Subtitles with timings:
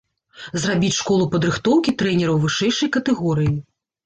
[0.61, 3.55] Зрабіць школу падрыхтоўкі трэнераў вышэйшай катэгорыі.